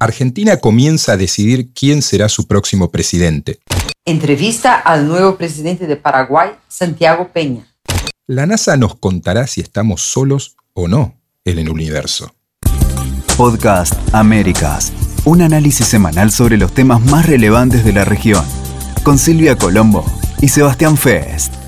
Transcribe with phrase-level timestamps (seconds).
[0.00, 3.60] Argentina comienza a decidir quién será su próximo presidente.
[4.06, 7.66] Entrevista al nuevo presidente de Paraguay, Santiago Peña.
[8.26, 12.34] La NASA nos contará si estamos solos o no en el universo.
[13.36, 14.90] Podcast Américas,
[15.26, 18.44] un análisis semanal sobre los temas más relevantes de la región,
[19.02, 20.02] con Silvia Colombo
[20.40, 21.59] y Sebastián Fest.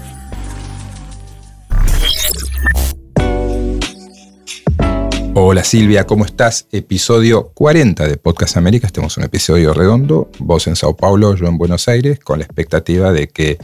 [5.34, 6.66] Hola Silvia, ¿cómo estás?
[6.72, 8.92] Episodio 40 de Podcast Américas.
[8.92, 13.12] Tenemos un episodio redondo, vos en Sao Paulo, yo en Buenos Aires, con la expectativa
[13.12, 13.56] de que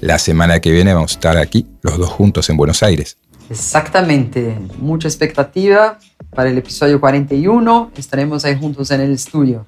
[0.00, 3.18] la semana que viene vamos a estar aquí, los dos juntos en Buenos Aires.
[3.50, 5.98] Exactamente, mucha expectativa
[6.30, 7.92] para el episodio 41.
[7.98, 9.66] Estaremos ahí juntos en el estudio.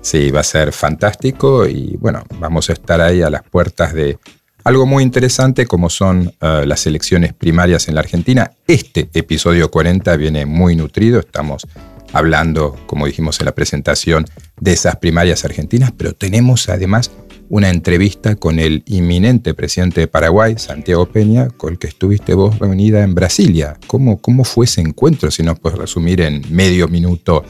[0.00, 4.18] Sí, va a ser fantástico y bueno, vamos a estar ahí a las puertas de
[4.68, 8.52] algo muy interesante como son eh, las elecciones primarias en la Argentina.
[8.66, 11.66] Este episodio 40 viene muy nutrido, estamos
[12.12, 14.26] hablando, como dijimos en la presentación,
[14.60, 17.10] de esas primarias argentinas, pero tenemos además
[17.48, 22.58] una entrevista con el inminente presidente de Paraguay, Santiago Peña, con el que estuviste vos
[22.58, 23.78] reunida en Brasilia.
[23.86, 25.30] ¿Cómo, cómo fue ese encuentro?
[25.30, 27.42] Si nos puedes resumir en medio minuto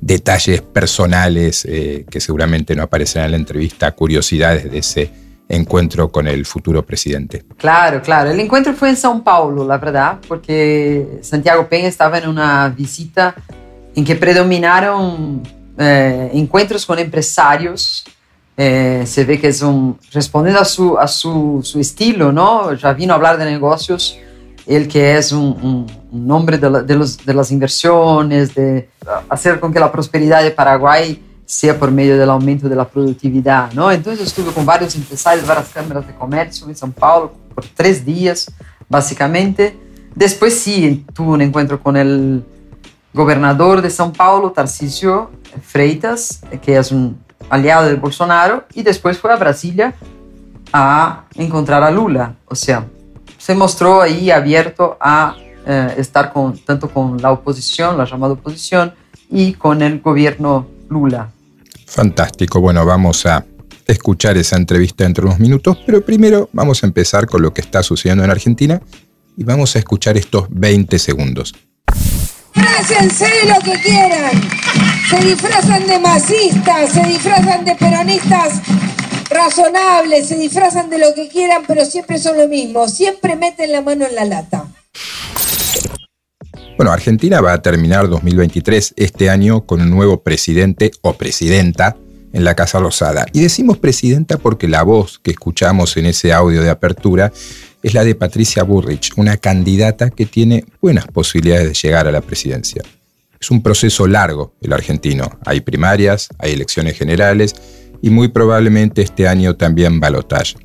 [0.00, 6.26] detalles personales eh, que seguramente no aparecen en la entrevista, curiosidades de ese encuentro con
[6.26, 7.44] el futuro presidente.
[7.56, 8.30] Claro, claro.
[8.30, 13.34] El encuentro fue en São Paulo, la verdad, porque Santiago Peña estaba en una visita
[13.94, 15.42] en que predominaron
[15.78, 18.04] eh, encuentros con empresarios.
[18.56, 22.72] Eh, se ve que es un, respondiendo a, su, a su, su, estilo, ¿no?
[22.74, 24.16] Ya vino a hablar de negocios,
[24.64, 28.88] él que es un, un hombre de, de, las inversiones, de
[29.28, 33.72] hacer con que la prosperidad de Paraguay sea por medio del aumento de la productividad,
[33.72, 33.90] ¿no?
[33.90, 38.50] Entonces estuve con varios empresarios, varias cámaras de comercio en São Paulo por tres días,
[38.88, 39.78] básicamente.
[40.14, 42.44] Después sí tuve un encuentro con el
[43.12, 45.30] gobernador de São Paulo, Tarcísio
[45.62, 47.18] Freitas, que es un
[47.50, 49.94] aliado de Bolsonaro, y después fue a Brasilia
[50.72, 52.34] a encontrar a Lula.
[52.46, 52.86] O sea,
[53.38, 58.94] se mostró ahí abierto a eh, estar con, tanto con la oposición, la llamada oposición,
[59.30, 61.30] y con el gobierno Lula.
[61.94, 62.60] Fantástico.
[62.60, 63.44] Bueno, vamos a
[63.86, 67.60] escuchar esa entrevista dentro de unos minutos, pero primero vamos a empezar con lo que
[67.60, 68.82] está sucediendo en Argentina
[69.36, 71.54] y vamos a escuchar estos 20 segundos.
[72.52, 74.32] Frásense de lo que quieran.
[75.08, 78.60] Se disfrazan de masistas, se disfrazan de peronistas
[79.30, 82.88] razonables, se disfrazan de lo que quieran, pero siempre son lo mismo.
[82.88, 84.63] Siempre meten la mano en la lata.
[86.76, 91.96] Bueno, Argentina va a terminar 2023 este año con un nuevo presidente o presidenta
[92.32, 93.26] en la Casa Rosada.
[93.32, 97.32] Y decimos presidenta porque la voz que escuchamos en ese audio de apertura
[97.84, 102.22] es la de Patricia Burrich, una candidata que tiene buenas posibilidades de llegar a la
[102.22, 102.82] presidencia.
[103.40, 105.38] Es un proceso largo el argentino.
[105.46, 107.54] Hay primarias, hay elecciones generales
[108.02, 110.56] y muy probablemente este año también balotaje.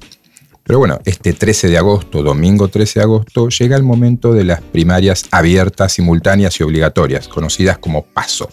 [0.70, 4.62] Pero bueno, este 13 de agosto, domingo 13 de agosto, llega el momento de las
[4.62, 8.52] primarias abiertas, simultáneas y obligatorias, conocidas como PASO.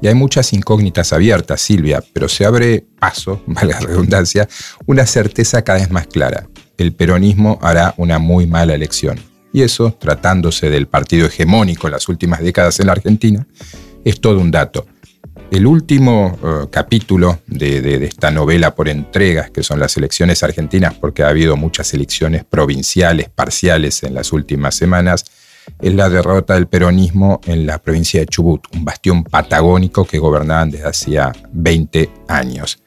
[0.00, 4.48] Y hay muchas incógnitas abiertas, Silvia, pero se abre paso, vale la redundancia,
[4.86, 6.46] una certeza cada vez más clara.
[6.76, 9.18] El peronismo hará una muy mala elección.
[9.52, 13.48] Y eso, tratándose del partido hegemónico en las últimas décadas en la Argentina,
[14.04, 14.86] es todo un dato.
[15.50, 21.22] El último eh, capítulo de, esta novela por entregas, que son las elecciones argentinas, porque
[21.22, 25.24] ha habido muchas elecciones provinciales, parciales en las últimas semanas,
[25.80, 30.70] es la derrota del peronismo en la provincia de Chubut, un bastión patagónico que gobernaban
[30.70, 32.82] desde hacía 20 años.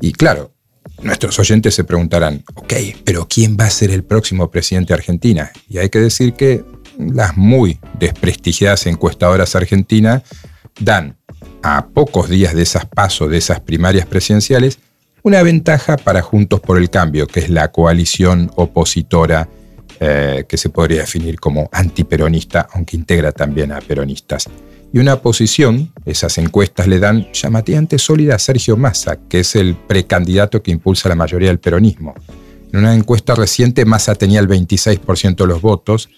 [0.00, 0.52] Y claro,
[1.02, 5.50] nuestros oyentes se preguntarán, ok, pero ¿quién va a ser el próximo presidente de Argentina?
[5.68, 6.64] Y hay que decir que
[6.98, 10.22] las muy desprestigiadas encuestadoras argentinas
[10.80, 11.16] dan
[11.62, 14.78] a pocos días de esas pasos, de esas primarias presidenciales,
[15.22, 19.48] una ventaja para Juntos por el Cambio, que es la coalición opositora
[19.98, 24.48] eh, que se podría definir como antiperonista, aunque integra también a peronistas.
[24.92, 29.74] Y una posición, esas encuestas le dan llamativamente sólida a Sergio Massa, que es el
[29.74, 32.14] precandidato que impulsa la mayoría del peronismo.
[32.72, 36.08] En una encuesta reciente, Massa tenía el 26% de los votos,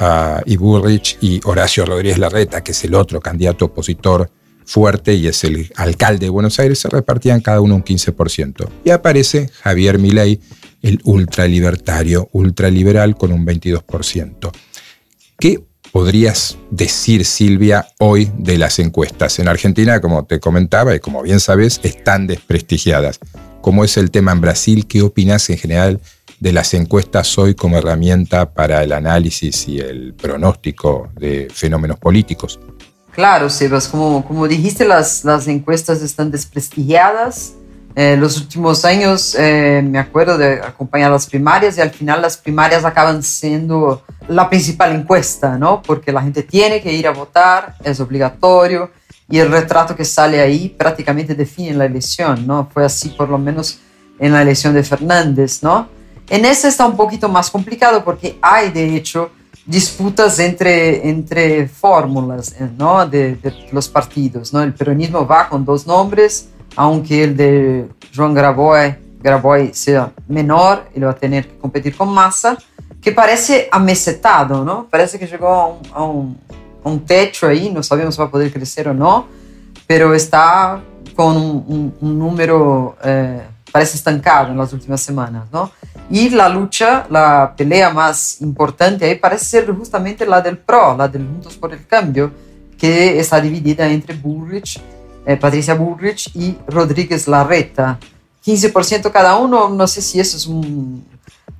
[0.00, 4.30] uh, y Burrich y Horacio Rodríguez Larreta, que es el otro candidato opositor
[4.70, 8.68] fuerte y es el alcalde de Buenos Aires, se repartían cada uno un 15%.
[8.84, 10.40] Y aparece Javier Milei,
[10.80, 14.52] el ultralibertario, ultraliberal, con un 22%.
[15.40, 19.40] ¿Qué podrías decir, Silvia, hoy de las encuestas?
[19.40, 23.18] En Argentina, como te comentaba y como bien sabes, están desprestigiadas.
[23.62, 24.86] ¿Cómo es el tema en Brasil?
[24.86, 26.00] ¿Qué opinas en general
[26.38, 32.60] de las encuestas hoy como herramienta para el análisis y el pronóstico de fenómenos políticos?
[33.12, 37.54] Claro, Sebas, como, como dijiste, las, las encuestas están desprestigiadas.
[37.96, 42.36] Eh, los últimos años eh, me acuerdo de acompañar las primarias y al final las
[42.36, 45.82] primarias acaban siendo la principal encuesta, ¿no?
[45.82, 48.90] Porque la gente tiene que ir a votar, es obligatorio
[49.28, 52.68] y el retrato que sale ahí prácticamente define la elección, ¿no?
[52.72, 53.80] Fue así por lo menos
[54.20, 55.88] en la elección de Fernández, ¿no?
[56.28, 59.32] En ese está un poquito más complicado porque hay de hecho
[59.70, 63.06] disputas entre, entre fórmulas eh, ¿no?
[63.06, 64.62] de, de los partidos, ¿no?
[64.62, 71.04] El peronismo va con dos nombres, aunque el de Joan Graboy, Graboy sea menor, él
[71.04, 72.58] va a tener que competir con Massa,
[73.00, 74.86] que parece amesetado, ¿no?
[74.90, 76.38] Parece que llegó a un, a un,
[76.84, 79.26] a un techo ahí, no sabemos si va a poder crecer o no,
[79.86, 80.80] pero está
[81.16, 85.70] un, un número, eh, parece estancado en las últimas semanas, ¿no?
[86.10, 91.08] Y la lucha, la pelea más importante ahí parece ser justamente la del PRO, la
[91.08, 92.32] del Juntos por el Cambio,
[92.78, 94.80] que está dividida entre Bullrich
[95.26, 97.98] eh, Patricia Bullrich y Rodríguez Larreta.
[98.44, 101.04] 15% cada uno, no sé si eso es un,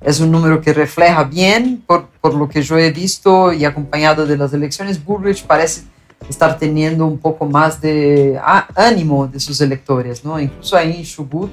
[0.01, 4.25] es un número que refleja bien, por, por lo que yo he visto y acompañado
[4.25, 5.83] de las elecciones, Bullrich parece
[6.27, 8.39] estar teniendo un poco más de
[8.75, 10.39] ánimo de sus electores, ¿no?
[10.39, 11.51] Incluso ahí en Chubut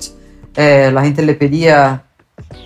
[0.60, 2.02] eh, la gente le pedía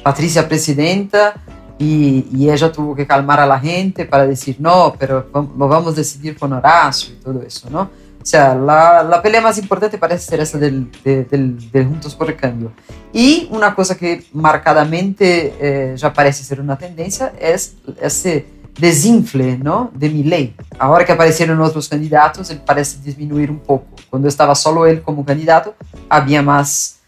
[0.02, 1.34] Patricia presidenta
[1.78, 5.92] y, y, ella tuvo que calmar a la gente para decir no, pero lo vamos
[5.92, 7.82] a decidir con Horacio y todo eso, ¿no?
[8.22, 12.14] O sea, la, la pelea más importante parece ser esa del, de, del, del, Juntos
[12.14, 12.72] por el Cambio.
[13.12, 18.46] Y una cosa que marcadamente eh, ya parece ser una tendencia es ese
[18.78, 19.90] desinfle ¿no?
[19.94, 20.54] de Milley.
[20.78, 23.86] Ahora que aparecieron otros candidatos, él parece disminuir un poco.
[24.08, 25.74] Cuando estaba solo él como candidato,
[26.08, 27.00] había más,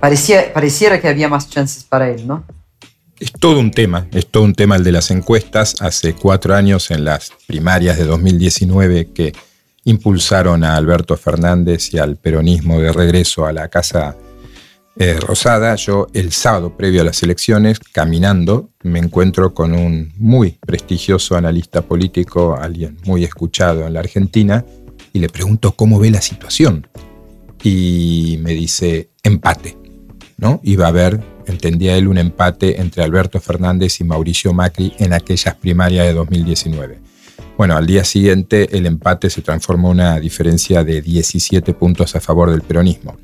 [0.00, 2.44] parecía, pareciera que había más chances para él, ¿no?
[3.18, 5.80] Es todo un tema, es todo un tema el de las encuestas.
[5.80, 9.32] Hace cuatro años, en las primarias de 2019, que
[9.84, 14.16] impulsaron a Alberto Fernández y al peronismo de regreso a la Casa
[14.96, 15.74] eh, Rosada.
[15.76, 21.82] Yo el sábado previo a las elecciones, caminando, me encuentro con un muy prestigioso analista
[21.82, 24.64] político, alguien muy escuchado en la Argentina,
[25.12, 26.88] y le pregunto cómo ve la situación.
[27.64, 29.76] Y me dice empate,
[30.36, 30.60] ¿no?
[30.62, 35.54] Iba a haber, entendía él, un empate entre Alberto Fernández y Mauricio Macri en aquellas
[35.56, 37.00] primarias de 2019.
[37.56, 42.20] Bueno, al día siguiente el empate se transformó en una diferencia de 17 puntos a
[42.20, 43.16] favor del peronismo.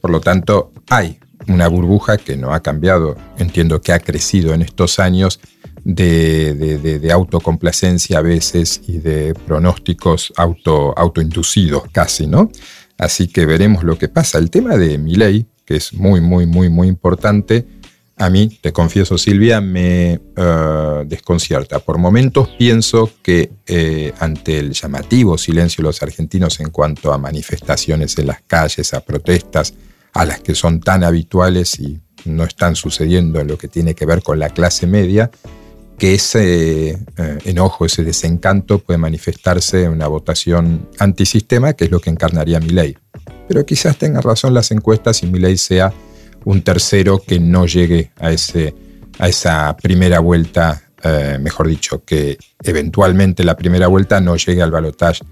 [0.00, 1.18] Por lo tanto, hay
[1.48, 5.40] una burbuja que no ha cambiado, entiendo que ha crecido en estos años
[5.86, 12.50] de, autocomplacencia a veces y de pronósticos auto, autoinducidos casi, ¿no?
[12.98, 14.38] Así que veremos lo que pasa.
[14.38, 17.66] El tema de mi ley, que es muy, muy, muy, muy importante,
[18.18, 21.80] a mí, te confieso Silvia, me uh, desconcierta.
[21.80, 27.18] Por momentos pienso que eh, ante el llamativo silencio de los argentinos en cuanto a
[27.18, 29.74] manifestaciones en las calles, a protestas,
[30.14, 34.06] a las que son tan habituales y no están sucediendo en lo que tiene que
[34.06, 35.30] ver con la clase media,
[35.98, 42.00] que ese eh, enojo, ese desencanto puede manifestarse en una votación antisistema, que es lo
[42.00, 42.96] que encarnaría mi ley.
[43.48, 45.92] Pero quizás tenga razón las encuestas y mi ley sea
[46.44, 48.74] un tercero que no llegue a, ese,
[49.18, 54.70] a esa primera vuelta, eh, mejor dicho, que eventualmente la primera vuelta no llegue al
[54.70, 55.24] balotaje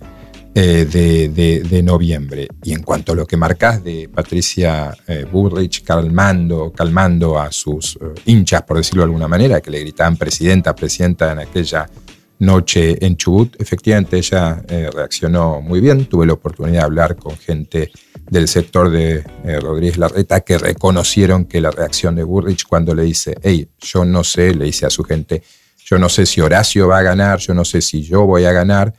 [0.57, 2.47] eh, de, noviembre.
[2.63, 7.97] Y en cuanto a lo que marcas de Patricia eh, Burrich calmando, calmando a sus
[7.97, 11.91] eh, hinchas, por decirlo de alguna manera, que le gritaban presidenta, presidenta en aquella
[12.39, 14.63] noche en Chubut, efectivamente ella
[14.93, 16.07] reaccionó muy bien.
[16.07, 17.91] Tuve la oportunidad de hablar con gente
[18.31, 19.25] del sector de
[19.61, 24.23] Rodríguez Larreta que reconocieron que la reacción de Burrich cuando le dice, hey, yo no
[24.23, 25.43] sé, le dice a su gente,
[25.85, 28.53] yo no sé si Horacio va a ganar, yo no sé si yo voy a
[28.53, 28.95] ganar,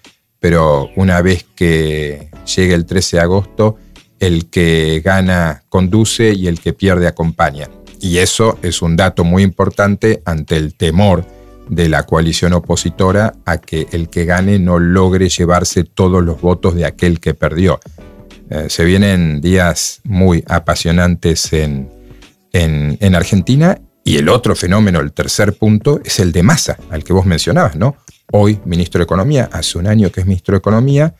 [0.45, 3.79] pero una vez que llegue el 13 de agosto,
[4.19, 7.67] el que gana conduce y el que pierde acompaña.
[7.99, 11.25] Y eso es un dato muy importante ante el temor
[11.67, 16.75] de la coalición opositora a que el que gane no logre llevarse todos los votos
[16.75, 17.79] de aquel que perdió.
[18.51, 21.89] Eh, se vienen días muy apasionantes en,
[22.53, 27.03] en, en, Argentina y el otro fenómeno, el tercer punto, es el de masa, al
[27.03, 27.95] que vos mencionabas, ¿no?
[28.31, 31.15] Hoy, ministro de Economía, hace un año que es ministro de Economía,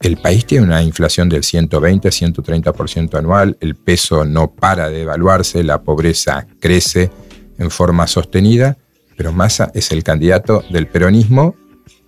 [0.00, 5.64] el país tiene una inflación del 120, 130% anual, el peso no para de evaluarse,
[5.64, 7.10] la pobreza crece
[7.58, 8.78] en forma sostenida
[9.18, 11.56] pero Massa es el candidato del peronismo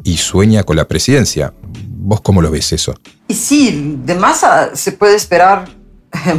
[0.04, 1.52] y sueña con la presidencia.
[1.88, 2.94] ¿Vos cómo lo ves eso?
[3.28, 5.68] Sí, de Massa se puede esperar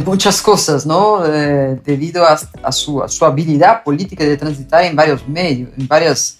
[0.06, 1.24] muchas cosas, ¿no?
[1.26, 2.38] Eh, debido a,
[2.72, 6.38] su, a, su, habilidad política de transitar en varios medios, en varias,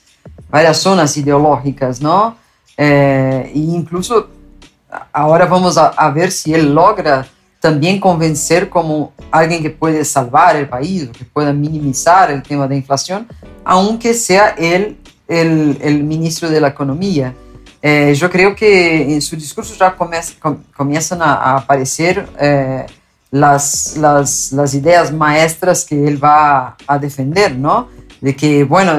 [0.52, 2.36] varias zonas ideológicas, ¿no?
[2.76, 4.28] Eh, e incluso
[5.12, 7.26] ahora vamos a, a ver si él logra
[7.58, 12.76] también convencer como alguien que puede salvar el país, que pueda minimizar el tema de
[12.76, 13.26] inflación,
[13.64, 17.34] aunque sea él el, el ministro de la Economía.
[17.80, 20.34] Eh, yo creo que en su discurso ya comienza,
[20.76, 22.84] comienzan a, a aparecer eh,
[23.30, 27.88] las, las, las, ideas maestras que él va a defender, ¿no?
[28.22, 28.92] De que, bueno,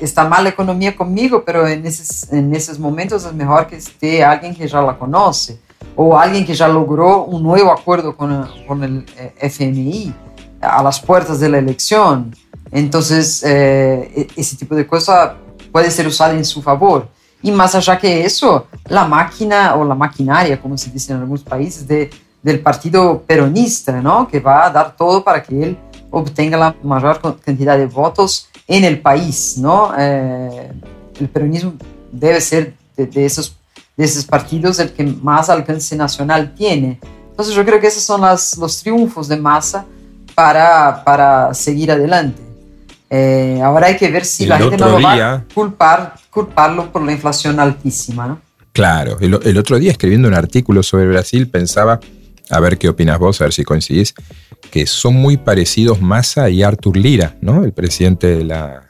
[0.00, 4.22] está mal la economía conmigo, pero en esos, en esos momentos es mejor que esté
[4.22, 5.58] alguien que ya la conoce
[5.96, 10.14] o alguien que ya logró un nuevo acuerdo con, con el eh, FMI
[10.60, 12.36] a las puertas de la elección.
[12.70, 15.32] Entonces, eh, e, ese tipo de cosas
[15.72, 17.08] puede ser usada en su favor.
[17.42, 21.42] Y más allá que eso, la máquina o la maquinaria, como se dice en algunos
[21.42, 22.10] países, de,
[22.42, 24.28] del partido peronista, ¿no?
[24.28, 25.78] que va a dar todo para que él
[26.18, 29.56] obtenga la mayor cantidad de votos en el país.
[29.58, 29.92] ¿no?
[29.98, 30.72] Eh,
[31.20, 31.74] el peronismo
[32.12, 33.56] debe ser de, de esos
[33.96, 37.00] de esos partidos el que más alcance nacional tiene.
[37.30, 39.86] Entonces yo creo que esos son las, los triunfos de masa
[40.34, 42.42] para, para seguir adelante.
[43.08, 47.12] Eh, ahora hay que ver si la gente no va a culpar, culparlo por la
[47.12, 48.26] inflación altísima.
[48.26, 48.40] ¿no?
[48.72, 52.00] Claro, el, el, otro día escribiendo un artículo sobre Brasil pensaba,
[52.50, 54.14] a ver qué opinas vos, a ver si coincidís,
[54.70, 57.64] que son muy parecidos Massa y Artur Lira, ¿no?
[57.64, 58.44] el presidente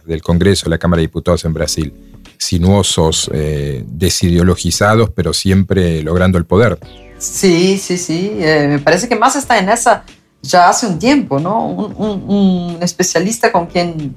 [0.04, 1.92] del Congreso, de la Cámara de Diputados en Brasil
[2.38, 6.78] sinuosos, eh, desideologizados, pero siempre logrando el poder.
[7.18, 8.30] Sí, sí, sí.
[8.38, 10.04] Eh, me parece que más está en esa
[10.42, 11.66] ya hace un tiempo, ¿no?
[11.66, 14.14] Un, especialista con quien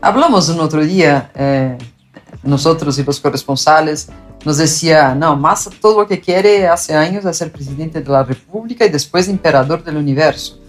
[0.00, 1.76] hablamos un otro día, eh,
[2.42, 4.08] nosotros y los corresponsales,
[4.46, 8.22] nos decía, no, más todo lo que quiere hace años es ser presidente de la
[8.22, 10.60] República y después emperador del universo.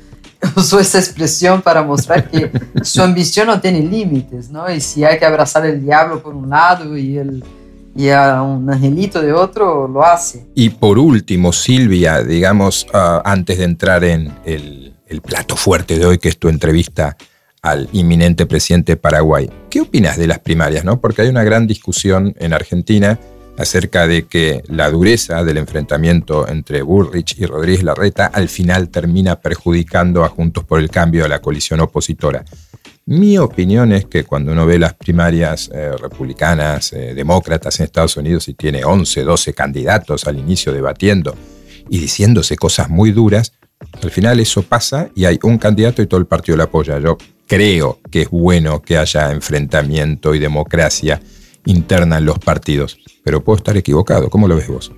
[0.55, 4.67] usó esa expresión para mostrar que su ambición no tiene límites, ¿no?
[4.71, 7.43] Y si hay que abrazar el diablo por un lado y, el,
[7.95, 10.47] y a un angelito de otro, lo hace.
[10.55, 16.05] Y por último, Silvia, digamos, uh, antes de entrar en el, el plato fuerte de
[16.07, 17.15] hoy, que es tu entrevista
[17.61, 19.47] al inminente presidente de Paraguay.
[19.69, 20.83] ¿Qué opinas de las primarias?
[20.83, 20.99] No?
[20.99, 23.19] Porque hay una gran discusión en Argentina
[23.57, 29.39] acerca de que la dureza del enfrentamiento entre Burrich y Rodríguez Larreta al final termina
[29.39, 32.45] perjudicando a Juntos por el Cambio a la coalición opositora.
[33.07, 38.17] Mi opinión es que cuando uno ve las primarias eh, republicanas, eh, demócratas en Estados
[38.17, 41.35] Unidos y tiene 11, 12 candidatos al inicio debatiendo
[41.89, 43.53] y diciéndose cosas muy duras,
[44.03, 46.99] al final eso pasa y hay un candidato y todo el partido lo apoya.
[46.99, 51.21] Yo creo que es bueno que haya enfrentamiento y democracia
[51.67, 54.29] interna en los partidos, pero puedo estar equivocado.
[54.29, 54.91] ¿Cómo lo ves vos?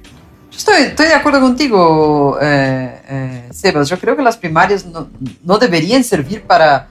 [0.56, 3.90] Estoy, estoy de acuerdo contigo, eh, eh, Sebas.
[3.90, 5.10] Yo creo que las primarias no,
[5.44, 6.88] no deberían servir para,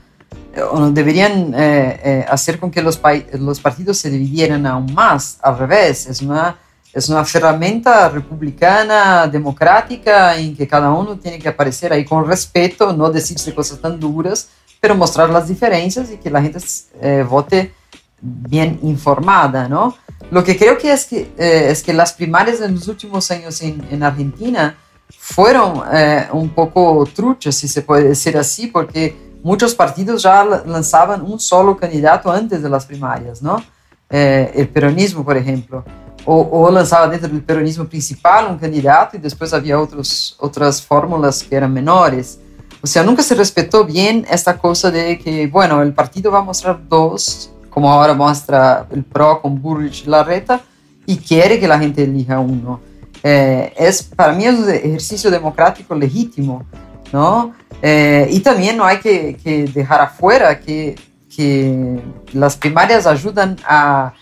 [0.71, 2.99] o no deberían eh, eh hacer con que los,
[3.33, 5.37] los partidos se dividieran aún más.
[5.41, 6.57] Al revés, es una,
[6.93, 12.93] es una herramienta republicana, democrática, en que cada uno tiene que aparecer ahí con respeto,
[12.93, 16.59] no decirse cosas tan duras, pero mostrar las diferencias y que la gente
[17.01, 17.73] eh, vote
[18.21, 19.95] bien informada, ¿no?
[20.31, 23.61] Lo que creo que es que, eh, es que las primarias en los últimos años
[23.61, 24.75] en, en Argentina
[25.17, 31.21] fueron eh, un poco truchas, si se puede decir así, porque muchos partidos ya lanzaban
[31.21, 33.63] un solo candidato antes de las primarias, ¿no?
[34.09, 35.83] Eh, el peronismo, por ejemplo,
[36.25, 41.43] o, o, lanzaba dentro del peronismo principal un candidato y después había otros, otras fórmulas
[41.43, 42.39] que eran menores.
[42.81, 46.43] O sea, nunca se respetó bien esta cosa de que, bueno, el partido va a
[46.43, 50.61] mostrar dos como ahora muestra el PRO con Burrich Larreta,
[51.05, 52.79] y quiere que la gente elija uno.
[53.23, 56.65] Eh, es, para mí es un ejercicio democrático legítimo,
[57.11, 57.53] ¿no?
[57.81, 60.95] Eh, y también no hay que, que dejar afuera que,
[61.35, 61.99] que,
[62.33, 64.13] las primarias ayudan a,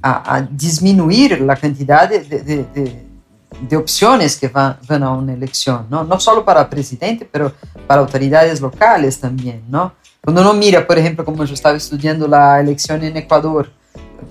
[0.00, 3.06] a, a disminuir la cantidad de, de, de,
[3.68, 6.04] de opciones que van, van, a una elección, ¿no?
[6.04, 7.52] No solo para presidente, pero
[7.86, 9.92] para autoridades locales también, ¿no?
[10.26, 13.70] Cuando uno mira, por ejemplo, como yo estaba estudiando la elección en Ecuador,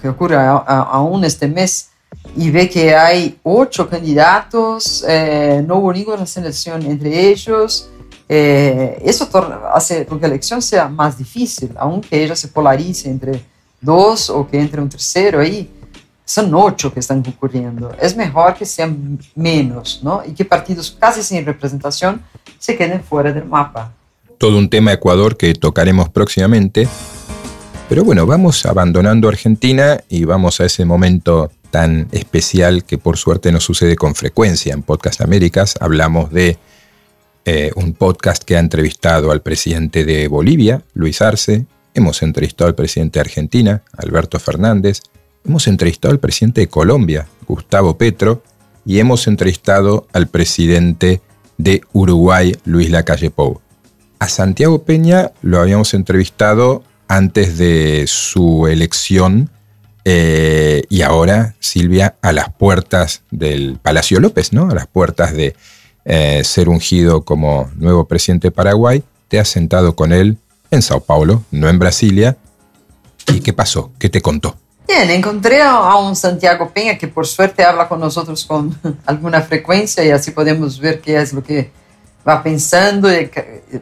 [0.01, 1.91] que ocurre aún este mes,
[2.35, 7.89] y ve que hay ocho candidatos, eh, no hubo ninguna selección entre ellos,
[8.27, 9.29] eh, eso
[9.73, 13.41] hace que la elección sea más difícil, aunque ella se polarice entre
[13.79, 15.71] dos o que entre un tercero ahí,
[16.25, 17.95] son ocho que están concurriendo.
[18.01, 20.23] Es mejor que sean menos, ¿no?
[20.25, 22.21] Y que partidos casi sin representación
[22.59, 23.93] se queden fuera del mapa
[24.45, 26.87] todo un tema Ecuador que tocaremos próximamente.
[27.89, 33.51] Pero bueno, vamos abandonando Argentina y vamos a ese momento tan especial que por suerte
[33.51, 35.73] nos sucede con frecuencia en Podcast Américas.
[35.79, 36.59] Hablamos de
[37.45, 41.65] eh, un podcast que ha entrevistado al presidente de Bolivia, Luis Arce.
[41.95, 45.01] Hemos entrevistado al presidente de Argentina, Alberto Fernández.
[45.43, 48.43] Hemos entrevistado al presidente de Colombia, Gustavo Petro.
[48.85, 51.19] y hemos entrevistado al presidente
[51.57, 53.64] de Uruguay, Luis Lacalle Pou.
[54.19, 59.49] A Santiago Peña lo habíamos entrevistado antes de su elección
[60.05, 64.69] eh, y ahora, Silvia, a las puertas del Palacio López, ¿no?
[64.69, 65.55] A las puertas de
[66.05, 70.37] eh, ser ungido como nuevo presidente de Paraguay, te has sentado con él
[70.69, 72.37] en Sao Paulo, no en Brasilia.
[73.33, 73.91] ¿Y qué pasó?
[73.97, 74.55] ¿Qué te contó?
[74.87, 80.05] Bien, encontré a un Santiago Peña que por suerte habla con nosotros con alguna frecuencia
[80.05, 81.71] y así podemos ver qué es lo que
[82.27, 83.11] va pensando.
[83.11, 83.29] Y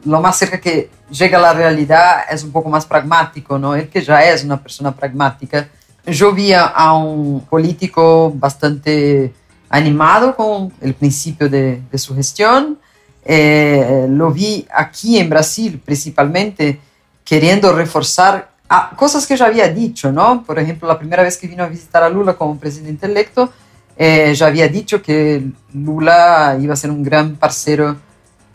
[0.05, 3.75] lo más cerca que llega a la realidad es un poco más pragmático, ¿no?
[3.75, 5.67] Él que ya es una persona pragmática.
[6.05, 9.33] Yo vi a un político bastante
[9.69, 12.79] animado con el principio de, de su gestión.
[13.25, 16.79] Eh, lo vi aquí en Brasil principalmente
[17.23, 20.43] queriendo reforzar Ah, cosas que ya había dicho, ¿no?
[20.43, 23.51] Por ejemplo, la primera vez que vino a visitar a Lula como presidente electo,
[23.95, 27.97] eh, ya había dicho que Lula iba a ser un gran parcero,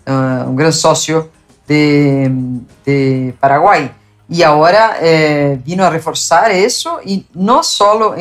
[0.09, 1.31] uh, un gran socio
[1.67, 3.93] de, Paraguay.
[4.29, 8.15] Y ahora eh, vino a reforzar eso, y no solo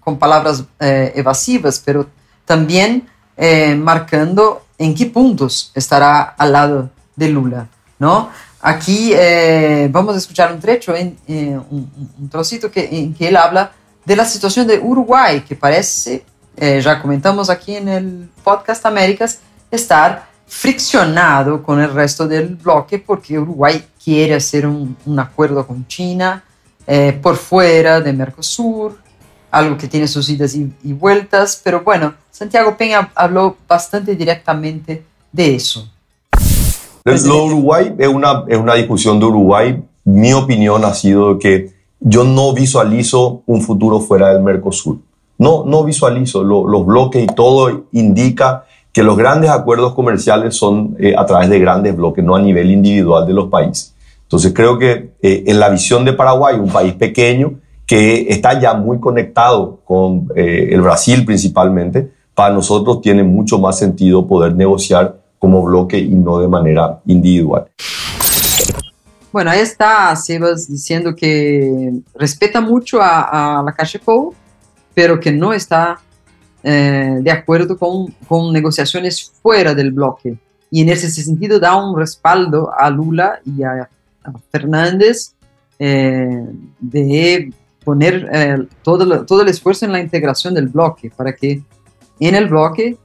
[0.00, 2.06] con palabras eh, evasivas, pero
[2.44, 3.08] también
[3.78, 7.68] marcando en qué puntos estará al lado de Lula,
[7.98, 8.30] ¿no?
[8.60, 13.36] Aquí eh, vamos a escuchar un trecho, en, eh, un, trocito que, en que él
[13.36, 13.72] habla
[14.04, 16.24] de la situación de Uruguay, que parece,
[16.56, 19.38] eh, ya comentamos aquí en el podcast Américas,
[19.70, 25.86] estar friccionado con el resto del bloque porque Uruguay quiere hacer un, un acuerdo con
[25.86, 26.42] China
[27.20, 28.96] por fuera de Mercosur,
[29.50, 35.02] algo que tiene sus idas y, y vueltas, pero bueno, Santiago Peña habló bastante directamente
[35.32, 35.90] de eso.
[37.02, 39.82] Lo Uruguay es una, es una discusión de Uruguay.
[40.04, 44.98] Mi opinión ha sido que yo no visualizo un futuro fuera del Mercosur.
[45.38, 46.42] No, no visualizo.
[46.42, 48.65] los bloques y todo indica
[48.96, 52.70] que los grandes acuerdos comerciales son eh, a través de grandes bloques, no a nivel
[52.70, 53.94] individual de los países.
[54.22, 58.72] Entonces creo que eh, en la visión de Paraguay, un país pequeño que está ya
[58.72, 65.20] muy conectado con eh, el Brasil principalmente, para nosotros tiene mucho más sentido poder negociar
[65.38, 67.66] como bloque y no de manera individual.
[69.30, 74.32] Bueno, ahí está Sebas diciendo que respeta mucho a, la Calle Pou,
[74.94, 75.98] pero que no está
[76.68, 80.36] eh, de acuerdo con, con, negociaciones fuera del bloque.
[80.68, 83.88] Y en ese sentido da un respaldo a Lula y a,
[84.50, 85.34] Fernández
[85.78, 86.44] eh,
[86.80, 87.52] de
[87.84, 91.62] poner eh, todo, todo el esfuerzo en la integración del bloque para que
[92.18, 92.96] en el bloque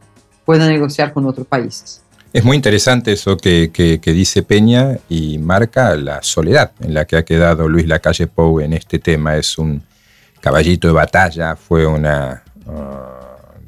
[0.43, 2.01] pueda negociar con otros países.
[2.33, 7.23] Es muy interesante eso que, dice Peña y marca la soledad en la que ha
[7.23, 9.37] quedado Luis Lacalle Pou en este tema.
[9.37, 9.83] Es un
[10.39, 13.20] caballito de batalla, fue una, uh,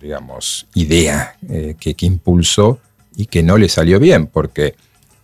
[0.03, 2.79] digamos, idea eh, que, que, impulsó
[3.15, 4.75] y que no le salió bien, porque,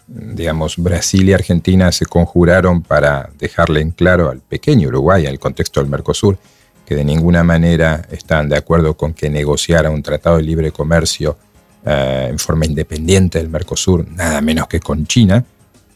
[0.07, 5.39] digamos, Brasil y Argentina se conjuraron para dejarle en claro al pequeño Uruguay, en el
[5.39, 6.37] contexto del Mercosur,
[6.85, 11.37] que de ninguna manera están de acuerdo con que negociara un tratado de libre comercio
[11.85, 15.43] eh, en forma independiente del Mercosur, nada menos que con China.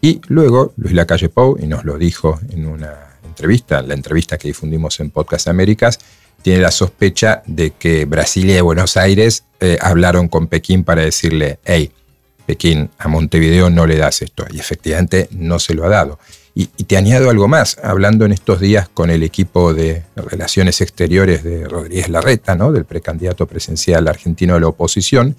[0.01, 4.49] Y luego Luis Lacalle Pou, y nos lo dijo en una entrevista, la entrevista que
[4.49, 5.99] difundimos en Podcast Américas,
[6.43, 11.57] tiene la sospecha de que Brasilia y Buenos Aires eh, hablaron con Pekín para decirle,
[11.63, 11.91] hey,
[12.45, 14.45] Pekín, a Montevideo no le das esto.
[14.51, 16.19] Y efectivamente no se lo ha dado.
[16.53, 20.81] Y, y, te añado algo más, hablando en estos días con el equipo de Relaciones
[20.81, 22.71] Exteriores de Rodríguez Larreta, ¿no?
[22.71, 25.35] del precandidato presidencial argentino de la oposición,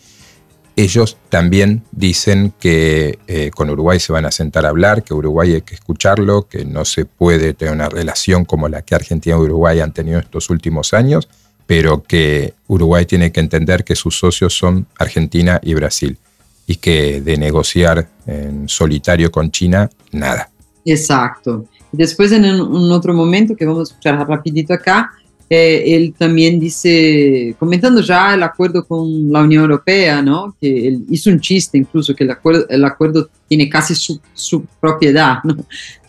[0.76, 5.54] ellos también dicen que eh, con Uruguay se van a sentar a hablar, que Uruguay
[5.54, 9.40] hay que escucharlo, que no se puede tener una relación como la que Argentina y
[9.40, 11.28] Uruguay han tenido estos últimos años,
[11.66, 16.18] pero que Uruguay tiene que entender que sus socios son Argentina y Brasil
[16.66, 20.50] y que de negociar en solitario con China, nada.
[20.84, 21.66] Exacto.
[21.92, 25.12] Después en un otro momento que vamos a escuchar rapidito acá,
[25.50, 30.56] eh, él también dice, comentando ya el acuerdo con la Unión Europea, ¿no?
[30.60, 34.64] que él hizo un chiste incluso, que el acuerdo, el acuerdo tiene casi su, su
[34.80, 35.56] propiedad, ¿no?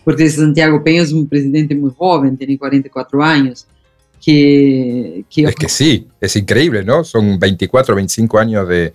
[0.03, 3.67] porque Santiago Peña es un presidente muy joven, tiene 44 años.
[4.23, 7.03] Que, que es que sí, es increíble, ¿no?
[7.03, 8.91] Son 24, 25 años de,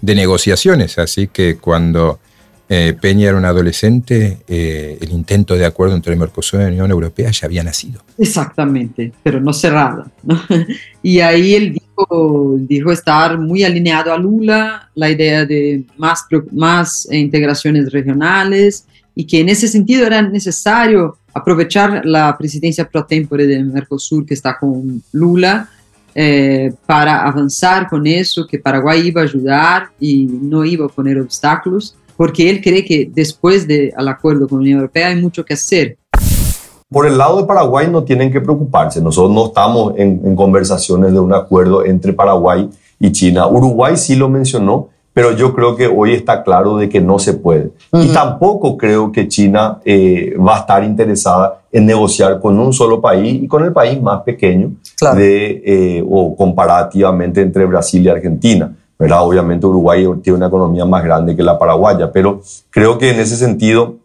[0.00, 2.18] de negociaciones, así que cuando
[2.66, 6.90] eh, Peña era un adolescente, eh, el intento de acuerdo entre Mercosur y la Unión
[6.90, 8.02] Europea ya había nacido.
[8.16, 10.10] Exactamente, pero no cerrado.
[11.02, 11.78] Y ahí él
[12.66, 19.50] dijo, estar muy alineado a Lula, la idea de más, integraciones regionales y que en
[19.50, 25.68] ese sentido era necesario aprovechar la presidencia pro tempore del Mercosur que está con Lula
[26.14, 31.20] eh, para avanzar con eso, que Paraguay iba a ayudar y no iba a poner
[31.20, 35.54] obstáculos, porque él cree que después del acuerdo con la Unión Europea hay mucho que
[35.54, 35.98] hacer.
[36.88, 39.00] Por el lado de Paraguay no tienen que preocuparse.
[39.00, 42.68] Nosotros no estamos en, en conversaciones de un acuerdo entre Paraguay
[43.00, 43.48] y China.
[43.48, 47.34] Uruguay sí lo mencionó, pero yo creo que hoy está claro de que no se
[47.34, 47.70] puede.
[47.92, 53.00] Y tampoco creo que China eh, va a estar interesada en negociar con un solo
[53.00, 54.72] país y con el país más pequeño
[55.14, 58.74] de, eh, o comparativamente entre Brasil y Argentina.
[58.98, 63.36] Obviamente Uruguay tiene una economía más grande que la paraguaya, pero creo que en ese
[63.36, 63.96] sentido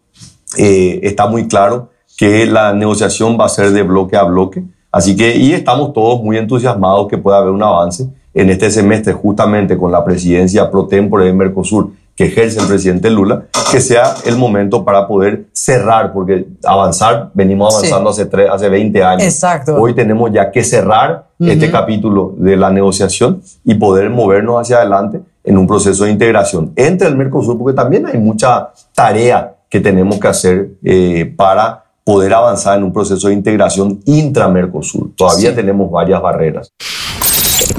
[0.58, 4.64] eh, está muy claro que la negociación va a ser de bloque a bloque.
[4.92, 9.14] Así que, y estamos todos muy entusiasmados que pueda haber un avance en este semestre
[9.14, 14.14] justamente con la presidencia pro tempore de Mercosur que ejerce el presidente Lula, que sea
[14.26, 19.24] el momento para poder cerrar, porque avanzar, venimos avanzando hace, tres, hace 20 años.
[19.24, 19.78] Exacto.
[19.78, 25.22] Hoy tenemos ya que cerrar este capítulo de la negociación y poder movernos hacia adelante
[25.46, 30.20] en un proceso de integración entre el Mercosur, porque también hay mucha tarea que tenemos
[30.20, 35.16] que hacer eh, para poder avanzar en un proceso de integración intra-Mercosur.
[35.16, 36.70] Todavía tenemos varias barreras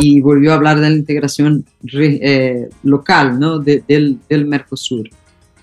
[0.00, 3.58] y volvió a hablar de la integración eh, local ¿no?
[3.58, 5.08] del, del, Mercosur.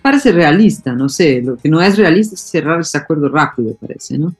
[0.01, 4.17] Parece realista, no sé, lo que no es realista es cerrar ese acuerdo rápido, parece,
[4.17, 4.33] ¿no?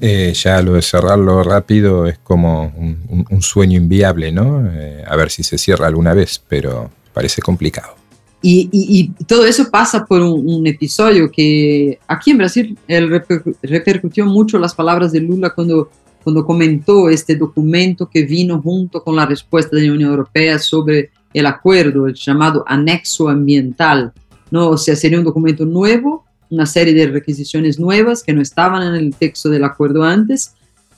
[0.00, 4.66] Eh, ya lo de cerrarlo rápido es como un, sueño inviable, ¿no?
[4.72, 7.94] Eh, a ver si se cierra alguna vez, pero parece complicado.
[8.42, 13.22] Y, y, todo eso pasa por un, episodio que aquí en Brasil él
[13.62, 15.90] repercutió mucho las palabras de Lula cuando
[16.22, 21.10] cuando comentó este documento que vino junto con la respuesta de la Unión Europea sobre
[21.32, 24.12] el acuerdo, el llamado anexo ambiental,
[24.50, 24.70] ¿no?
[24.70, 28.94] O sea, sería un documento nuevo, una serie de requisiciones nuevas que no estaban en
[28.94, 30.54] el texto del acuerdo antes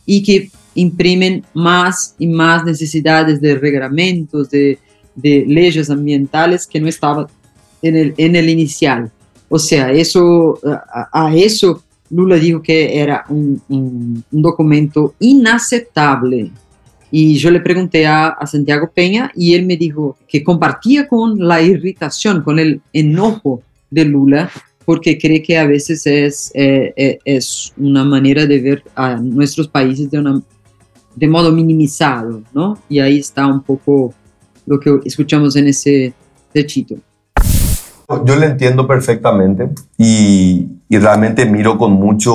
[0.07, 4.79] y que imprimen más y más necesidades de reglamentos, de,
[5.15, 7.27] de leyes ambientales que no estaban
[7.83, 9.11] en el, en el inicial.
[9.49, 11.83] O sea, eso, a, a eso
[12.13, 16.51] Lula dijo que era un, documento inaceptable.
[17.11, 21.61] Y yo le pregunté a, Santiago Peña y él me dijo que compartía con la
[21.61, 24.51] irritación, con el enojo de Lula,
[24.85, 29.69] porque cree que a veces es, eh, eh, es una manera de ver a nuestros
[29.69, 30.43] países de, una,
[31.15, 32.79] de modo minimizado, ¿no?
[32.89, 34.13] Y ahí está un poco
[34.67, 36.13] lo que escuchamos en ese
[36.53, 36.97] techito.
[38.27, 42.35] Yo le entiendo perfectamente y, realmente miro con, mucho,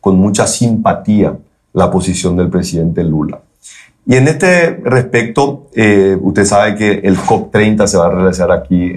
[0.00, 1.36] con mucha simpatía
[1.72, 3.40] la posición del presidente Lula.
[4.06, 8.92] Y en este respecto, eh, usted sabe que el COP30 se va a realizar aquí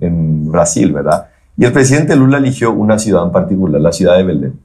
[0.00, 1.26] en, Brasil, ¿verdad?
[1.56, 4.60] Y el presidente Lula eligió una ciudad en particular, la ciudad de Belén.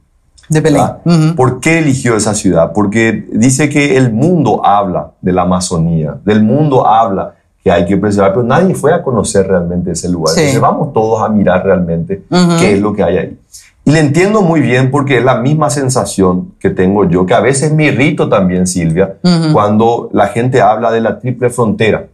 [0.48, 1.36] De Belén.
[1.36, 2.72] ¿Por qué eligió esa ciudad?
[2.74, 7.98] Porque dice que el mundo habla de la Amazonía, del mundo habla que hay que
[7.98, 10.34] preservar, pero nadie fue a conocer realmente ese lugar.
[10.36, 12.24] Entonces vamos todos a mirar realmente
[12.60, 13.38] qué es lo que hay ahí.
[13.84, 17.40] Y le entiendo muy bien porque es la misma sensación que tengo yo, que a
[17.40, 19.16] veces me irrito también, Silvia,
[19.54, 22.08] cuando la gente habla de la triple frontera.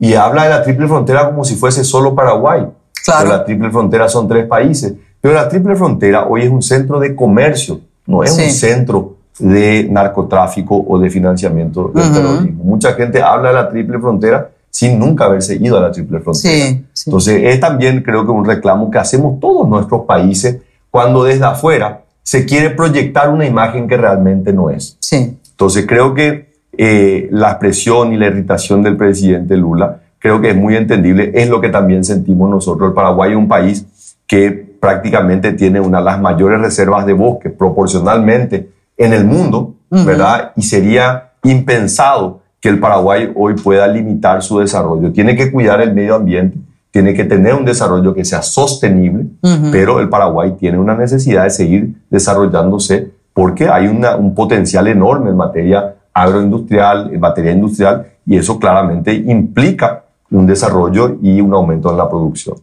[0.00, 2.66] Y habla de la triple frontera como si fuese solo Paraguay.
[3.04, 3.20] Claro.
[3.22, 4.94] Pero la triple frontera son tres países.
[5.20, 9.86] Pero la triple frontera hoy es un centro de comercio, no es un centro de
[9.90, 12.64] narcotráfico o de financiamiento del terrorismo.
[12.64, 16.82] Mucha gente habla de la triple frontera sin nunca haberse ido a la triple frontera.
[17.06, 20.58] Entonces, es también creo que un reclamo que hacemos todos nuestros países
[20.90, 24.98] cuando desde afuera se quiere proyectar una imagen que realmente no es.
[25.00, 25.38] Sí.
[25.50, 30.56] Entonces, creo que eh, la expresión y la irritación del presidente Lula, creo que es
[30.56, 32.90] muy entendible, es lo que también sentimos nosotros.
[32.90, 33.86] El Paraguay es un país
[34.26, 40.52] que prácticamente tiene una de las mayores reservas de bosque proporcionalmente en el mundo, ¿verdad?
[40.54, 45.12] Y sería impensado que el Paraguay hoy pueda limitar su desarrollo.
[45.12, 46.58] Tiene que cuidar el medio ambiente,
[46.90, 49.26] tiene que tener un desarrollo que sea sostenible,
[49.70, 55.36] pero el Paraguay tiene una necesidad de seguir desarrollándose porque hay un potencial enorme en
[55.36, 61.98] materia agroindustrial, en materia industrial, y eso claramente implica un desarrollo y un aumento en
[61.98, 62.56] la producción.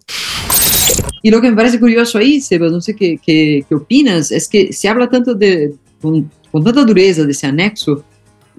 [1.22, 4.74] Y lo que me parece curioso ahí, Sebas, no sé qué, qué, opinas, es que
[4.74, 8.04] se habla tanto de, con, con tanta dureza de ese anexo,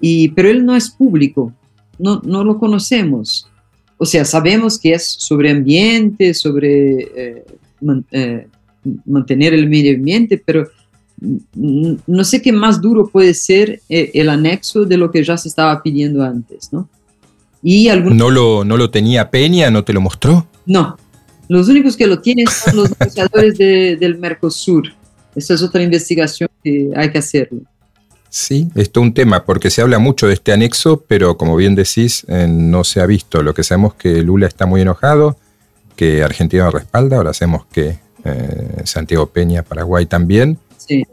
[0.07, 1.51] y, pero él no es público,
[1.97, 3.49] no, no lo conocemos.
[3.97, 7.45] O sea, sabemos que es sobre ambiente, sobre eh,
[8.11, 8.47] eh,
[9.03, 10.67] mantener el medio ambiente, pero
[12.05, 15.47] no sé qué más duro puede ser eh, el anexo de lo que ya se
[15.47, 16.87] estaba pidiendo antes, ¿no?
[17.63, 19.71] Y ¿No, lo, ¿No lo tenía Peña?
[19.71, 20.47] ¿No te lo mostró?
[20.67, 20.97] No.
[21.47, 24.89] Los únicos que lo tienen son los negociadores del Mercosur.
[25.35, 27.61] Esa es otra investigación que hay que hacerlo.
[28.37, 31.73] Sí, esto es un tema, porque se habla mucho de este anexo, pero como bien
[31.73, 33.41] decís, eh, no se ha visto.
[33.41, 35.37] Lo que sabemos es que Lula está muy enojado,
[35.95, 40.59] que Argentina lo respalda, ahora sabemos que eh, Santiago Peña, Paraguay también.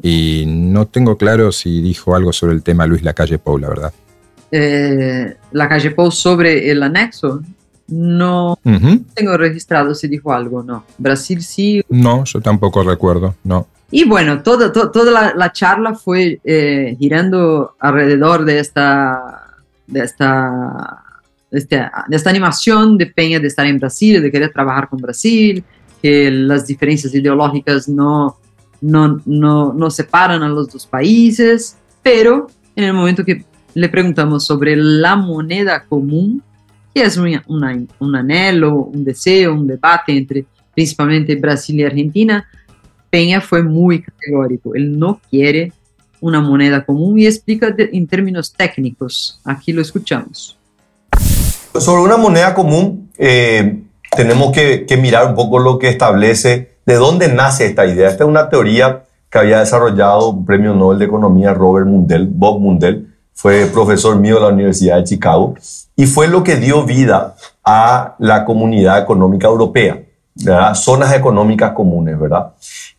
[0.02, 3.92] Y no tengo claro si dijo algo sobre el tema Luis Lacalle Pou, la verdad.
[4.50, 7.40] Eh, Lacalle Pou sobre el anexo.
[7.88, 8.58] No
[9.14, 10.84] tengo registrado si dijo algo, no.
[10.98, 11.82] Brasil sí.
[11.88, 13.66] No, yo tampoco recuerdo, no.
[13.90, 21.04] Y bueno, toda, toda la, charla fue eh, girando alrededor de esta, de esta,
[21.50, 21.76] este,
[22.08, 25.62] de esta, animación de Peña de estar en Brasil, de querer trabajar con Brasil,
[26.00, 28.38] que las diferencias ideológicas no,
[28.80, 34.46] no, no, no separan a los dos países, pero en el momento que le preguntamos
[34.46, 36.42] sobre la moneda común,
[36.94, 37.40] que es un,
[37.98, 42.46] un anhelo, un deseo, un debate entre principalmente Brasil y Argentina,
[43.10, 44.74] Peña fue muy categórico.
[44.74, 45.72] Él no quiere
[46.20, 49.40] una moneda común y explica en términos técnicos.
[49.44, 50.56] Aquí lo escuchamos.
[51.78, 53.82] Sobre una moneda común, eh,
[54.16, 58.08] tenemos que, mirar un poco lo que establece, de dónde nace esta idea.
[58.08, 62.60] Esta es una teoría que había desarrollado un premio Nobel de Economía Robert Mundell, Bob
[62.60, 65.54] Mundell, fue profesor mío de la Universidad de Chicago,
[65.96, 69.98] y fue lo que dio vida a la comunidad económica europea,
[70.74, 72.52] zonas económicas comunes, ¿verdad?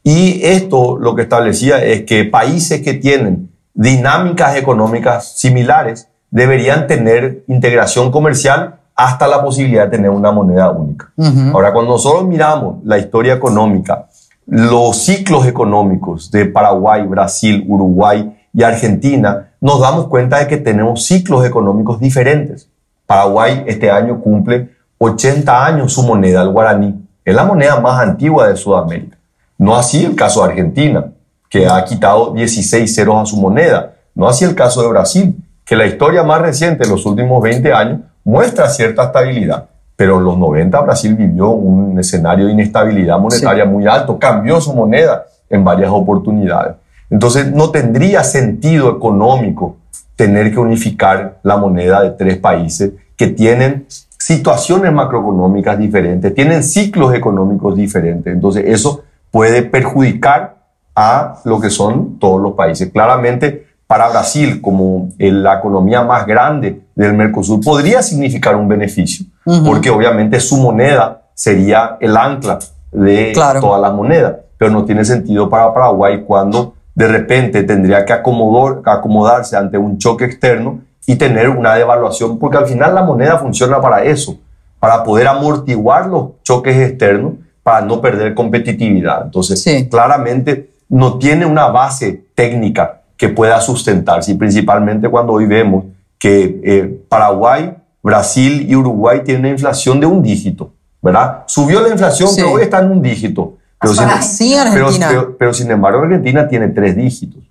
[0.04, 7.44] Y esto lo que establecía es que países que tienen dinámicas económicas similares deberían tener
[7.48, 11.12] integración comercial hasta la posibilidad de tener una moneda única.
[11.52, 14.08] Ahora, cuando nosotros miramos la historia económica,
[14.46, 21.06] los ciclos económicos de Paraguay, Brasil, Uruguay y Argentina, nos damos cuenta de que tenemos
[21.06, 22.68] ciclos económicos diferentes.
[23.06, 27.02] Paraguay este año cumple 80 años su moneda, el guaraní.
[27.24, 29.18] Es la moneda más antigua de Sudamérica.
[29.58, 31.14] No así el caso de Argentina,
[31.50, 33.94] que ha quitado 16 ceros a su moneda.
[34.14, 38.02] No así el caso de Brasil, que la historia más reciente, los últimos 20 años,
[38.26, 39.70] muestra cierta estabilidad.
[39.96, 44.74] Pero en los 90 Brasil vivió un escenario de inestabilidad monetaria muy alto, cambió su
[44.74, 46.83] moneda en varias oportunidades.
[47.14, 49.78] Entonces no tendría sentido económico
[50.16, 53.86] tener que unificar la moneda de tres países que tienen
[54.18, 58.34] situaciones macroeconómicas diferentes, tienen ciclos económicos diferentes.
[58.34, 60.56] Entonces eso puede perjudicar
[60.96, 62.90] a lo que son todos los países.
[62.92, 69.28] Claramente, para Brasil, como la economía más grande del Mercosur, podría significar un beneficio,
[69.64, 72.58] porque obviamente su moneda sería el ancla
[72.92, 78.14] de todas las monedas, pero no tiene sentido para Paraguay cuando de repente tendría que
[78.14, 83.38] acomodar, acomodarse ante un choque externo y tener una devaluación, porque al final la moneda
[83.38, 84.38] funciona para eso,
[84.80, 89.24] para poder amortiguar los choques externos para no perder competitividad.
[89.24, 95.86] Entonces, claramente no tiene una base técnica que pueda sustentarse y principalmente cuando hoy vemos
[96.20, 101.44] que eh, Paraguay, Brasil y Uruguay tienen una inflación de un dígito, ¿verdad?
[101.48, 103.58] Subió la inflación, pero hoy está en un dígito.
[103.84, 105.04] Pero sin,
[105.38, 107.44] pero, sin embargo Argentina tiene tres dígitos.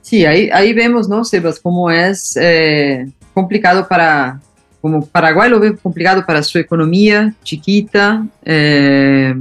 [0.00, 4.40] Sí, ahí, ahí vemos, ¿no, Sebas, cómo es eh, complicado para,
[4.80, 9.34] como Paraguay lo ve complicado para su economía chiquita, eh,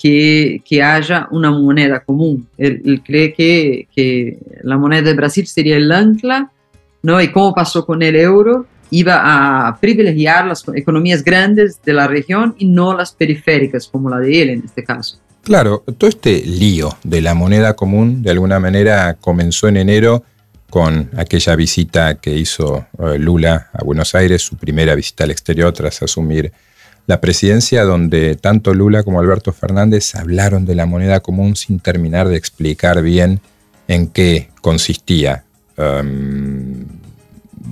[0.00, 2.48] que, que, haya una moneda común.
[2.56, 6.50] Él, cree que, que, la moneda de Brasil sería el ancla,
[7.02, 7.20] ¿no?
[7.20, 12.54] Y como pasó con el euro, iba a privilegiar las economías grandes de la región
[12.58, 15.18] y no las periféricas, como la de él en este caso.
[15.42, 20.22] Claro, todo este lío de la moneda común de alguna manera comenzó en enero
[20.70, 25.72] con aquella visita que hizo eh, Lula a Buenos Aires, su primera visita al exterior
[25.72, 26.52] tras asumir
[27.06, 32.28] la presidencia, donde tanto Lula como Alberto Fernández hablaron de la moneda común sin terminar
[32.28, 33.40] de explicar bien
[33.88, 35.44] en qué consistía.
[35.78, 36.84] Em,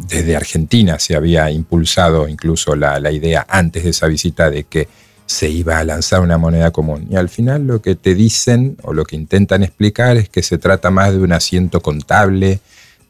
[0.09, 4.89] desde Argentina se había impulsado incluso la, la idea antes de esa visita de que
[5.27, 7.09] se iba a lanzar una moneda común.
[7.11, 10.59] Y al final lo que te dicen o lo que intentan explicar es que se
[10.59, 12.61] trata más de un asiento contable,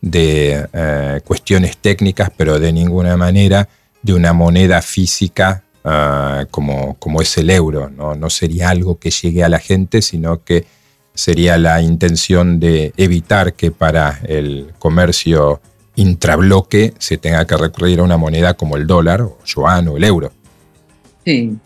[0.01, 3.68] de eh, cuestiones técnicas, pero de ninguna manera
[4.03, 7.90] de una moneda física eh, como, como, es el euro.
[7.90, 8.14] ¿no?
[8.14, 10.64] no sería algo que llegue a la gente, sino que
[11.14, 15.61] sería la intención de evitar que para el comercio
[15.97, 20.05] intrabloque se tenga que recurrir a una moneda como el dólar, o yuan o el
[20.05, 20.33] euro.
[21.25, 21.57] Sí,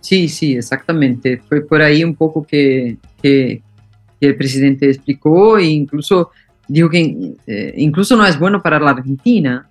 [0.00, 1.42] sí, sí, exactamente.
[1.48, 6.30] Fue por ahí un poco que, el presidente explicó e incluso
[6.68, 9.68] dijo que eh, incluso no es bueno para la Argentina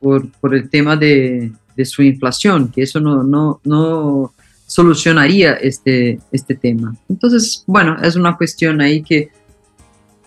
[0.00, 4.32] por, el tema de, de, su inflación, que eso no, no, no
[4.66, 6.94] solucionaría este, este tema.
[7.08, 9.30] Entonces, bueno, es una cuestión ahí que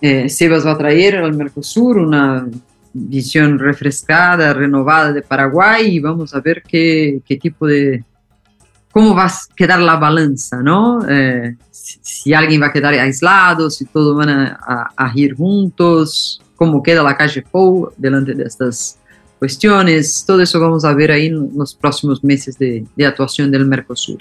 [0.00, 2.46] eh, Sebas va a traer al Mercosur una
[2.94, 8.04] visión refrescada, renovada de Paraguay y vamos a ver qué, qué tipo de,
[8.92, 11.00] cómo va a quedar la balanza, ¿no?
[11.08, 16.80] Eh, si, alguien va a quedar aislado, si todos van a, a, ir juntos, cómo
[16.80, 18.96] queda la calle Pou delante de estas
[19.40, 23.66] cuestiones, todo eso vamos a ver ahí en los próximos meses de, de actuación del
[23.66, 24.18] Mercosur.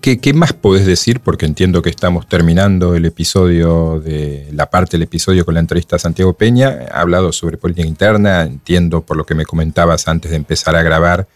[0.00, 1.18] ¿Qué, más podés decir?
[1.18, 5.96] Porque entiendo que estamos terminando el episodio de la parte del episodio con la entrevista
[5.96, 6.86] a Santiago Peña.
[6.92, 8.42] Ha hablado sobre política interna.
[8.42, 11.26] Entiendo por lo que me comentabas antes de empezar a grabar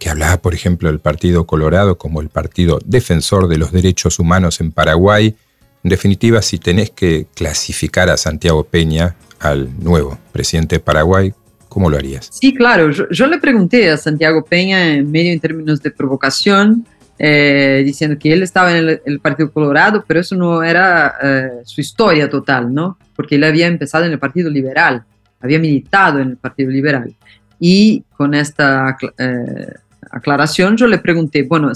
[0.00, 4.60] que hablaba, por ejemplo, del Partido Colorado como el partido defensor de los derechos humanos
[4.60, 5.36] en Paraguay.
[5.84, 11.32] En definitiva, si tenés que clasificar a Santiago Peña, al nuevo presidente de Paraguay,
[11.68, 12.30] ¿cómo lo harías?
[12.32, 12.90] Sí, claro.
[12.90, 16.86] Yo, le pregunté a Santiago Peña, en medio en términos de provocación,
[17.18, 21.80] eh, diciendo que él estaba en el, Partido Colorado, pero eso no era eh, su
[21.80, 22.98] historia total, ¿no?
[23.14, 25.04] Porque él había empezado en el Partido Liberal,
[25.40, 27.14] había militado en el Partido Liberal.
[27.60, 29.74] Y con esta eh,
[30.10, 31.70] aclaración yo le pregunté, bueno,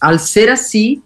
[0.00, 1.02] al ser así,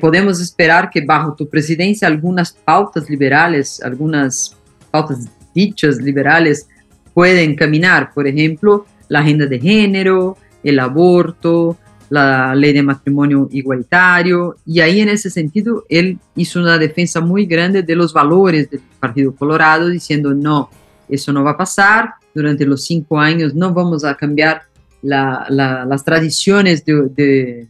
[0.00, 4.56] podemos esperar que bajo tu presidencia algunas pautas liberales, algunas
[4.92, 6.68] pautas dichas liberales
[7.12, 11.76] pueden caminar, por ejemplo, la agenda de género, el aborto,
[12.10, 17.46] la ley de matrimonio igualitario, y ahí en ese sentido él hizo una defensa muy
[17.46, 20.70] grande de los valores del Partido Colorado, diciendo, no,
[21.08, 24.62] eso no va a pasar, durante los cinco años no vamos a cambiar
[25.02, 27.68] las tradiciones de,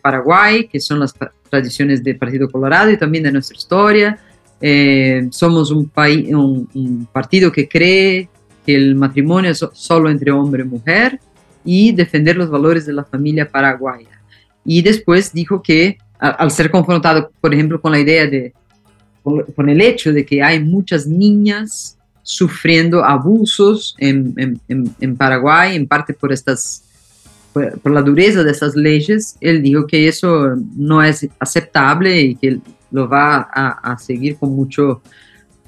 [0.00, 1.14] Paraguay, que son las
[1.50, 4.18] tradiciones del Partido Colorado y también de nuestra historia.
[4.60, 8.28] Eh, somos un, país, un, partido que cree
[8.64, 11.20] que el matrimonio es solo entre hombre y mujer,
[11.70, 14.22] y defender los valores de la familia paraguaya.
[14.64, 18.54] Y después dijo que al ser confrontado, por ejemplo, con la idea de,
[19.22, 24.58] con, el hecho de que hay muchas niñas sufriendo abusos en,
[25.18, 26.84] Paraguay, en parte por estas
[27.52, 32.60] por, la dureza de estas leyes, él dijo que eso no es aceptable y que
[32.90, 35.02] lo va a, a seguir con mucho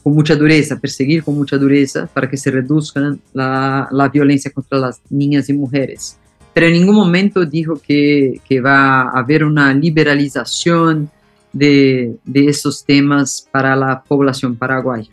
[0.03, 4.79] con mucha dureza, perseguir con mucha dureza para que se reduzca la, la, violencia contra
[4.79, 6.19] las niñas y mujeres.
[6.55, 11.11] Pero en ningún momento dijo que, que va a haber una liberalización
[11.53, 15.11] de, de esos temas para la población paraguaya.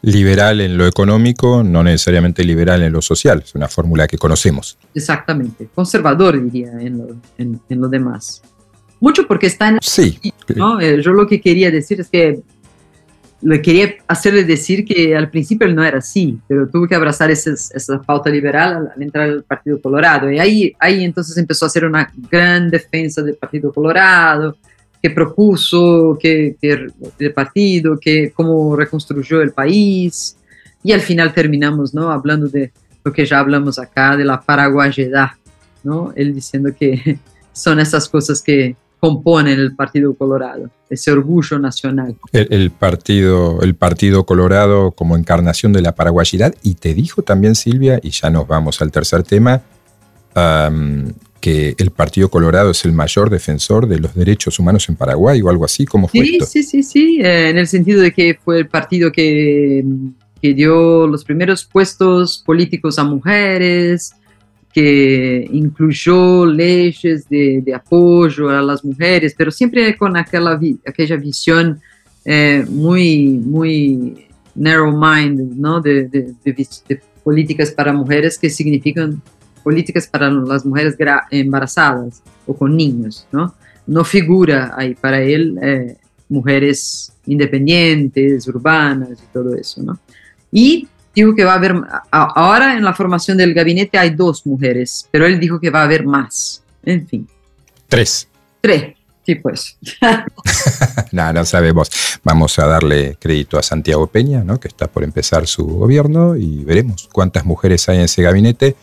[0.00, 4.78] Liberal en lo económico, no necesariamente liberal en lo social, es una fórmula que conocemos.
[4.94, 8.42] Exactamente, conservador diría en lo, en, en lo demás.
[9.00, 9.78] Mucho porque está en...
[9.80, 10.18] Sí.
[10.54, 10.80] ¿no?
[10.80, 12.40] Eh, yo lo que quería decir es que
[13.62, 18.02] quería hacerle decir que al principio él no era así, pero tuvo que abrazar esa,
[18.02, 20.30] pauta liberal al, entrar al Partido Colorado.
[20.30, 20.74] Y ahí,
[21.04, 24.56] entonces empezó a hacer una gran defensa del Partido Colorado,
[25.00, 30.36] que propuso que, que el partido, que cómo reconstruyó el país.
[30.82, 32.10] Y al final terminamos ¿no?
[32.10, 32.72] hablando de
[33.04, 35.30] lo que ya hablamos acá, de la paraguayedad,
[35.84, 36.12] ¿no?
[36.16, 37.18] él diciendo que
[37.52, 42.16] son esas cosas que, componen el Partido Colorado, ese orgullo nacional.
[42.32, 48.00] El, partido, el partido Colorado como encarnación de la paraguayidad, y te dijo también Silvia,
[48.02, 49.62] y ya nos vamos al tercer tema,
[51.40, 55.48] que el Partido Colorado es el mayor defensor de los derechos humanos en Paraguay o
[55.48, 58.58] algo así, ¿cómo fue sí, Sí, sí, sí, eh, en el sentido de que fue
[58.58, 59.84] el partido que,
[60.40, 64.14] que dio los primeros puestos políticos a mujeres,
[64.78, 71.80] que incluyó leyes de, de, apoyo a las mujeres, pero siempre con aquella, aquella visión
[72.24, 75.80] eh, muy, muy narrow-minded, ¿no?
[75.80, 79.20] De, de, de, políticas para mujeres que significan
[79.64, 80.96] políticas para las mujeres
[81.32, 83.54] embarazadas o con niños, ¿no?
[83.84, 85.96] No figura ahí para él eh,
[86.28, 89.98] mujeres independientes, urbanas y todo eso, ¿no?
[90.52, 91.74] Y dijo que va a haber,
[92.10, 95.84] ahora en la formación del gabinete hay dos mujeres, pero él dijo que va a
[95.84, 96.62] haber más.
[96.84, 97.28] En fin.
[97.88, 98.28] Tres.
[98.60, 98.94] Tres,
[99.24, 99.76] sí, pues.
[101.12, 101.90] no, no sabemos.
[102.22, 104.58] Vamos a darle crédito a Santiago Peña, ¿no?
[104.60, 108.76] que está por empezar su gobierno, y veremos cuántas mujeres hay en ese gabinete.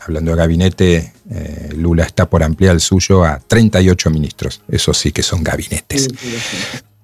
[0.00, 4.60] Hablando de gabinete, eh, Lula está por ampliar el suyo a 38 ministros.
[4.68, 6.08] Eso sí que son gabinetes.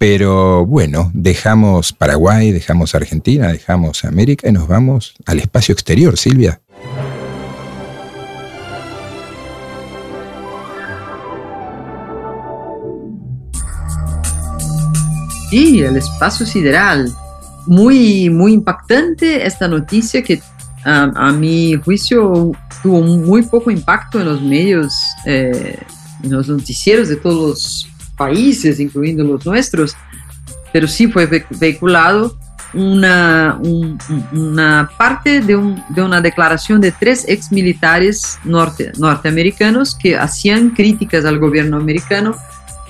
[0.00, 6.62] Pero bueno, dejamos Paraguay, dejamos Argentina, dejamos América y nos vamos al espacio exterior, Silvia.
[15.50, 17.12] Sí, el espacio sideral.
[17.66, 20.40] Muy, muy impactante esta noticia que
[20.82, 24.94] a mi juicio tuvo muy poco impacto en los medios,
[25.26, 25.76] eh,
[26.22, 27.89] en los noticieros de todos
[28.20, 29.96] países, incluyendo los nuestros,
[30.74, 31.26] pero sí fue
[31.58, 32.36] vehiculado
[32.74, 33.58] una,
[34.30, 35.56] una parte de,
[35.88, 42.36] de, una declaración de tres ex militares norte, norteamericanos que hacían críticas al gobierno americano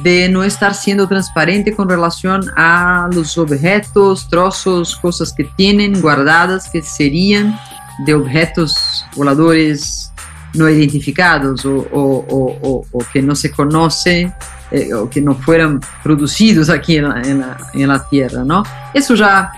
[0.01, 6.68] de no estar siendo transparente con relación a los objetos, trozos, cosas que tienen guardadas
[6.70, 7.57] que serían
[8.05, 10.11] de objetos voladores
[10.55, 14.33] no identificados o, o, o, que no se conoce
[14.71, 18.62] eh, o que no fueran producidos aquí en la, en la, en la Tierra, ¿no?
[18.95, 19.53] Eso ya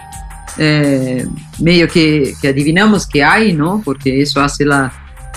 [0.58, 1.26] eh,
[1.58, 3.80] medio que, que, adivinamos que hay, ¿no?
[3.84, 4.92] Porque eso hace la,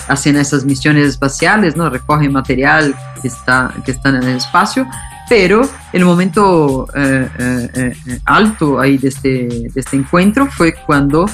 [0.08, 1.88] hacen esas misiones espaciales, ¿no?
[1.88, 4.86] Recogen material que está, que está en el espacio,
[5.28, 11.26] pero el momento eh, eh, alto ahí de este, de este encuentro fue cuando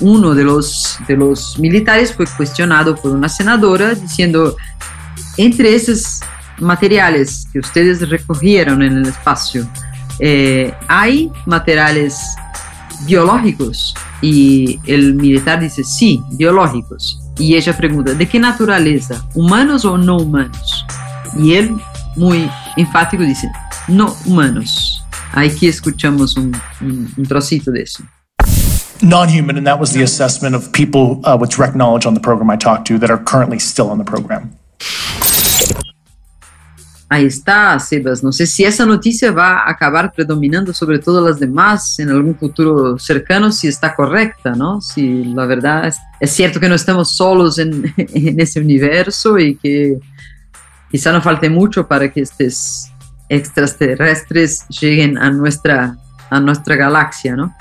[0.00, 4.56] uno de los, de los militares fue cuestionado por una senadora diciendo,
[5.36, 6.20] entre esos
[6.62, 9.68] materiales que ustedes recogieron en el espacio,
[10.88, 12.16] hay materiales
[13.04, 13.94] biológicos?
[14.22, 17.18] Y el militar dice, sí, biológicos.
[17.38, 19.26] Y ella pregunta, ¿de qué naturaleza?
[19.34, 20.86] ¿Humanos o no humanos?
[21.36, 21.76] Y él,
[22.16, 23.50] muy enfático, dice,
[23.88, 25.04] no humanos.
[25.32, 26.52] Aquí escuchamos un
[27.26, 28.04] trocito de eso.
[29.04, 32.48] Non-human, and that was the assessment of people uh, with direct knowledge on the program
[32.48, 34.56] I talked to that are currently still on the program.
[37.12, 38.24] Ahí está, Sebas.
[38.24, 42.34] No sé si esa noticia va a acabar predominando sobre todas las demás en algún
[42.34, 44.80] futuro cercano, si está correcta, ¿no?
[44.80, 49.98] Si la verdad es, cierto que no estamos solos en, en, ese universo y que
[50.90, 52.86] quizá no falte mucho para que estos
[53.28, 55.98] extraterrestres lleguen a nuestra,
[56.30, 57.54] a nuestra galaxia, ¿no?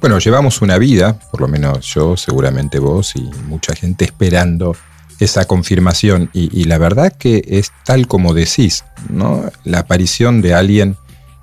[0.00, 4.74] Bueno, llevamos una vida, por lo menos yo, seguramente vos y mucha gente esperando
[5.20, 9.50] esa confirmación y, la verdad que es tal como decís, ¿no?
[9.64, 10.96] La aparición de alguien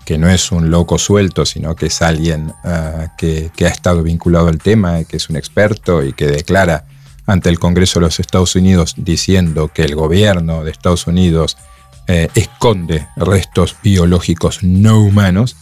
[0.05, 4.47] que no es un loco suelto, sino que es alguien ah, que, ha estado vinculado
[4.47, 6.85] al tema, que es un experto y que declara
[7.25, 11.57] ante el Congreso de los Estados Unidos diciendo que el gobierno de Estados Unidos
[12.07, 15.55] eh, esconde restos biológicos no humanos,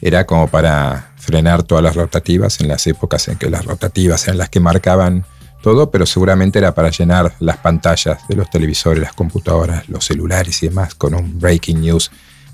[0.00, 4.38] era como para frenar todas las rotativas en las épocas en que las rotativas eran
[4.38, 5.24] las que marcaban
[5.62, 10.62] todo, pero seguramente era para llenar las pantallas de los televisores, las computadoras, los celulares
[10.62, 12.10] y demás con un breaking news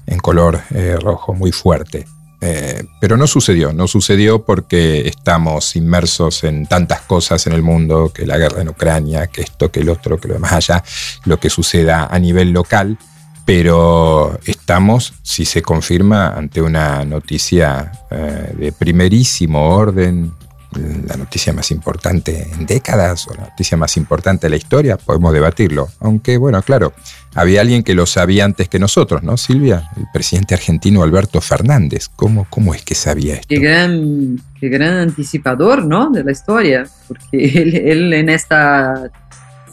[0.06, 2.06] en color eh, rojo muy fuerte.
[2.40, 8.12] Eh, pero no sucedió, no sucedió porque estamos inmersos en tantas cosas en el mundo,
[8.12, 10.84] que la guerra en Ucrania, que esto, que el otro, que lo demás allá,
[11.24, 12.98] lo que suceda a nivel local,
[13.46, 20.32] pero estamos, si se confirma, ante una noticia eh, de primerísimo orden,
[20.76, 25.32] la noticia más importante en décadas o la noticia más importante de la historia, podemos
[25.32, 25.88] debatirlo.
[26.00, 26.92] Aunque, bueno, claro,
[27.34, 29.90] había alguien que lo sabía antes que nosotros, ¿no, Silvia?
[29.96, 32.08] El presidente argentino Alberto Fernández.
[32.14, 33.48] ¿Cómo, cómo es que sabía esto?
[33.48, 36.10] Qué gran, qué gran anticipador, ¿no?
[36.10, 39.10] De la historia, porque él, en esta,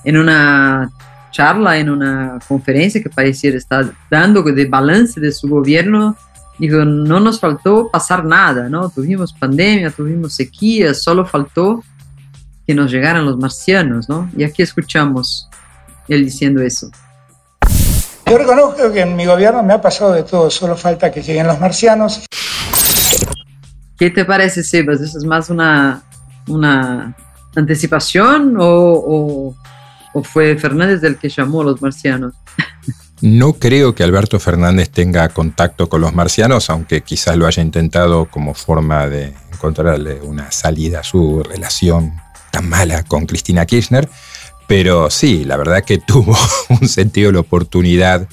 [0.03, 0.89] en una
[1.31, 6.15] charla, en una conferencia que pareciera estar dando de balance de su gobierno,
[6.61, 8.87] Digo, no nos faltó pasar nada, ¿no?
[8.87, 11.83] Tuvimos pandemia, tuvimos sequía, solo faltó
[12.67, 14.29] que nos llegaran los marcianos, ¿no?
[14.37, 15.49] Y aquí escuchamos
[16.07, 16.91] él diciendo eso.
[18.27, 21.47] Yo reconozco que en mi gobierno me ha pasado de todo, solo falta que lleguen
[21.47, 22.27] los marcianos.
[23.97, 25.01] ¿Qué te parece, Sebas?
[25.01, 26.03] ¿Eso es más una,
[26.47, 27.15] una
[27.55, 29.55] anticipación o, o,
[30.13, 32.35] o fue Fernández el que llamó a los marcianos?
[33.21, 38.25] No creo que Alberto Fernández tenga contacto con los marcianos, aunque quizás lo haya intentado
[38.25, 42.15] como forma de encontrarle una salida a su relación
[42.51, 44.09] tan mala con Cristina Kirchner.
[44.67, 46.35] Pero sí, la verdad que tuvo
[46.69, 48.27] un sentido de la oportunidad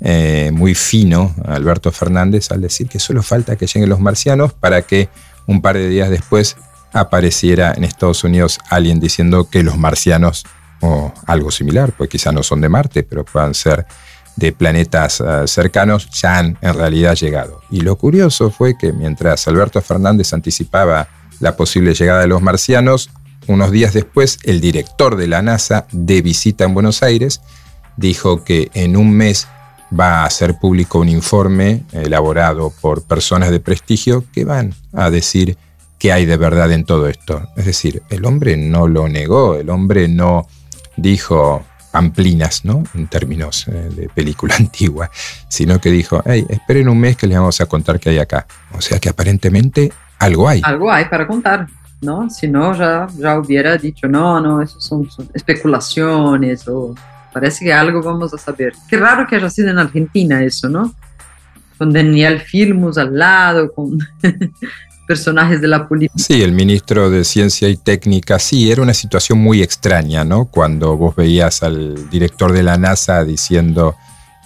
[0.00, 4.82] eh, muy fino Alberto Fernández al decir que solo falta que lleguen los marcianos para
[4.82, 5.08] que
[5.46, 6.56] un par de días después
[6.92, 10.44] apareciera en Estados Unidos alguien diciendo que los marcianos,
[10.80, 13.86] o algo similar, pues quizás no son de Marte, pero puedan ser
[14.36, 17.60] de planetas eh, cercanos ya han en realidad llegado.
[17.70, 21.08] Y lo curioso fue que mientras Alberto Fernández anticipaba
[21.40, 23.10] la posible llegada de los marcianos,
[23.46, 27.40] unos días después el director de la NASA de visita en Buenos Aires
[27.96, 29.48] dijo que en un mes
[29.98, 35.58] va a hacer público un informe elaborado por personas de prestigio que van a decir
[35.98, 37.48] qué hay de verdad en todo esto.
[37.56, 40.46] Es decir, el hombre no lo negó, el hombre no
[40.96, 42.82] dijo amplinas, ¿no?
[42.94, 45.10] En términos eh, de película antigua,
[45.48, 48.46] sino que dijo, hey, esperen un mes que les vamos a contar qué hay acá.
[48.72, 50.60] O sea que aparentemente algo hay.
[50.64, 51.66] Algo hay para contar,
[52.00, 52.30] ¿no?
[52.30, 56.94] Si no, ya, ya hubiera dicho, no, no, eso son, especulaciones o
[57.32, 58.72] parece que algo vamos a saber.
[58.88, 60.94] Qué raro que haya sido en Argentina eso, ¿no?
[61.82, 63.98] con Daniel Filmus al lado, con
[65.06, 66.18] personajes de la política.
[66.18, 70.46] Sí, el ministro de Ciencia y Técnica, sí, era una situación muy extraña, ¿no?
[70.46, 73.96] Cuando vos veías al director de la NASA diciendo,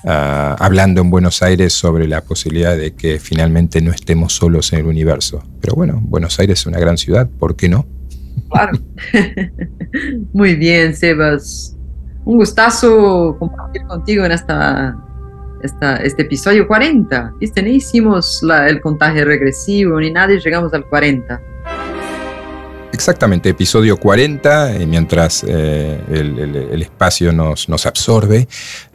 [0.04, 4.80] ah, hablando en Buenos Aires sobre la posibilidad de que finalmente no estemos solos en
[4.80, 5.42] el universo.
[5.60, 7.86] Pero bueno, Buenos Aires es una gran ciudad, ¿por qué no?
[8.50, 8.78] Claro.
[10.32, 11.76] muy bien, Sebas.
[12.24, 14.96] Un gustazo compartir contigo en esta
[15.62, 17.34] este episodio 40.
[17.38, 17.62] ¿Viste?
[17.62, 21.40] Ni hicimos el contagio regresivo ni nada y llegamos al 40.
[22.92, 28.48] Exactamente, episodio 40, y mientras eh, el, espacio nos, nos absorbe,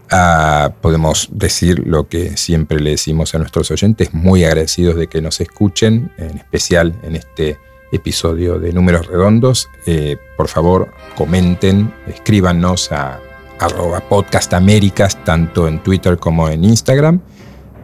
[0.09, 5.21] ah, podemos decir lo que siempre le decimos a nuestros oyentes, muy agradecidos de que
[5.21, 7.59] nos escuchen, en especial en este
[7.91, 9.69] episodio de Números Redondos.
[9.85, 13.19] Eh, por favor, comenten, escríbanos a
[13.61, 17.21] arroba podcast Américas, tanto en Twitter como en Instagram.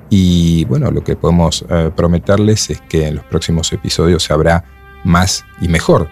[0.09, 4.63] Y bueno, lo que podemos eh, prometerles es que en los próximos episodios habrá
[5.03, 6.09] más y mejor.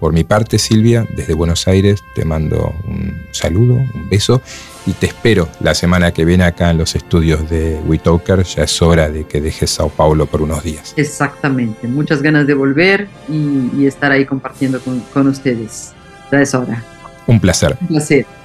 [0.00, 4.40] Por mi parte, Silvia, desde Buenos Aires te mando un saludo, un beso
[4.86, 8.42] y te espero la semana que viene acá en los estudios de WeTalker.
[8.44, 10.94] Ya es hora de que dejes Sao Paulo por unos días.
[10.96, 15.92] Exactamente, muchas ganas de volver y, estar ahí compartiendo con, con ustedes.
[16.32, 16.82] Ya es hora.
[17.26, 17.76] Un placer.
[17.82, 18.39] Un placer.